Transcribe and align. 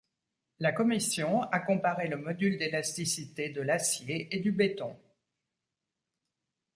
La 0.57 0.71
commission 0.71 1.43
a 1.43 1.59
comparé 1.59 2.07
le 2.07 2.17
module 2.17 2.57
d'élasticité 2.57 3.49
de 3.49 3.61
l'acier 3.61 4.35
et 4.35 4.39
du 4.39 4.51
béton. 4.51 4.97